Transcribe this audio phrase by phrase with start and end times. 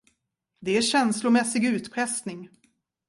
[0.59, 2.49] Det är känslomässig utpressning.